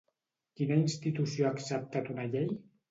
[0.61, 2.55] Quina institució ha acceptat una llei?